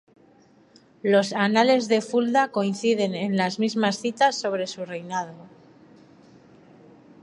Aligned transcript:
Los 1.11 1.31
"anales 1.31 1.87
de 1.87 2.01
Fulda" 2.01 2.47
coinciden 2.49 3.13
en 3.13 3.37
las 3.37 3.59
mismas 3.59 3.99
citas 3.99 4.35
sobre 4.35 4.65
su 4.65 4.83
reinado. 4.83 5.35